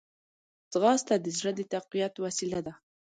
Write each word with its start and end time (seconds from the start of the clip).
ځغاسته 0.71 1.13
د 1.19 1.27
زړه 1.37 1.51
د 1.55 1.61
تقویت 1.73 2.13
وسیله 2.25 2.59
ده 2.67 2.73